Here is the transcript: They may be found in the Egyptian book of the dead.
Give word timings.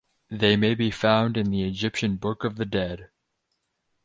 They 0.31 0.55
may 0.57 0.73
be 0.73 0.89
found 0.89 1.37
in 1.37 1.51
the 1.51 1.61
Egyptian 1.61 2.15
book 2.15 2.43
of 2.43 2.55
the 2.55 2.65
dead. 2.65 3.11